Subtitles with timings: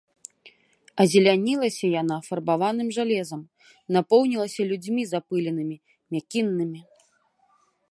[1.03, 3.41] Азелянілася яна фарбаваным жалезам,
[3.97, 5.75] напоўнілася людзьмі запыленымі,
[6.17, 6.81] мякіннымі.